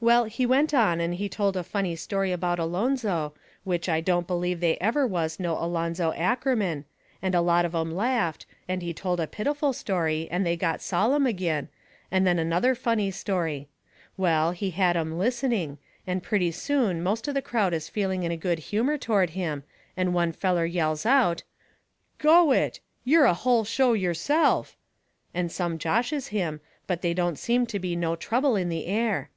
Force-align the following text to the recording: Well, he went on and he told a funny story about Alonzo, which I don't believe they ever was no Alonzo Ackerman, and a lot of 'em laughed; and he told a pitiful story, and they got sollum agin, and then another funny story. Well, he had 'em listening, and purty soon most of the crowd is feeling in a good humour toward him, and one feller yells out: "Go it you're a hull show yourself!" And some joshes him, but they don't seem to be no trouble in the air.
Well, 0.00 0.24
he 0.24 0.44
went 0.44 0.74
on 0.74 0.98
and 1.00 1.14
he 1.14 1.28
told 1.28 1.56
a 1.56 1.62
funny 1.62 1.94
story 1.94 2.32
about 2.32 2.58
Alonzo, 2.58 3.32
which 3.62 3.88
I 3.88 4.00
don't 4.00 4.26
believe 4.26 4.58
they 4.58 4.76
ever 4.80 5.06
was 5.06 5.38
no 5.38 5.56
Alonzo 5.56 6.12
Ackerman, 6.14 6.84
and 7.22 7.32
a 7.32 7.40
lot 7.40 7.64
of 7.64 7.76
'em 7.76 7.94
laughed; 7.94 8.44
and 8.66 8.82
he 8.82 8.92
told 8.92 9.20
a 9.20 9.28
pitiful 9.28 9.72
story, 9.72 10.26
and 10.32 10.44
they 10.44 10.56
got 10.56 10.80
sollum 10.80 11.28
agin, 11.28 11.68
and 12.10 12.26
then 12.26 12.40
another 12.40 12.74
funny 12.74 13.12
story. 13.12 13.68
Well, 14.16 14.50
he 14.50 14.70
had 14.72 14.96
'em 14.96 15.16
listening, 15.16 15.78
and 16.08 16.24
purty 16.24 16.50
soon 16.50 17.00
most 17.00 17.28
of 17.28 17.34
the 17.34 17.40
crowd 17.40 17.72
is 17.72 17.88
feeling 17.88 18.24
in 18.24 18.32
a 18.32 18.36
good 18.36 18.58
humour 18.74 18.98
toward 18.98 19.30
him, 19.30 19.62
and 19.96 20.12
one 20.12 20.32
feller 20.32 20.66
yells 20.66 21.06
out: 21.06 21.44
"Go 22.18 22.50
it 22.50 22.80
you're 23.04 23.26
a 23.26 23.32
hull 23.32 23.62
show 23.62 23.92
yourself!" 23.92 24.76
And 25.32 25.52
some 25.52 25.78
joshes 25.78 26.26
him, 26.30 26.60
but 26.88 27.00
they 27.00 27.14
don't 27.14 27.38
seem 27.38 27.64
to 27.66 27.78
be 27.78 27.94
no 27.94 28.16
trouble 28.16 28.56
in 28.56 28.70
the 28.70 28.86
air. 28.86 29.30